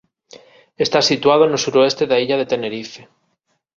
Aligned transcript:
Está 0.85 0.99
situado 1.11 1.43
no 1.47 1.61
suroeste 1.65 2.03
da 2.09 2.19
illa 2.23 2.39
de 2.39 2.49
Tenerife. 2.51 3.01